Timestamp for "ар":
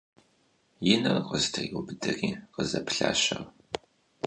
3.37-3.43